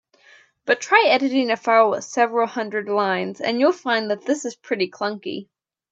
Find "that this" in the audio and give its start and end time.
4.09-4.45